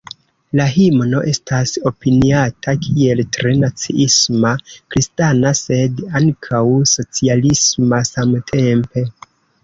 La 0.59 0.63
himno 0.75 1.17
estas 1.31 1.73
opiniata 1.89 2.73
kiel 2.85 3.19
tre 3.35 3.51
naciisma, 3.63 4.53
kristana 4.95 5.51
sed 5.59 6.01
ankaŭ 6.21 6.63
socialisma 6.93 8.01
samtempe. 8.11 9.05